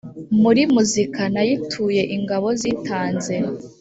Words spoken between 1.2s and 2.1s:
Nayituye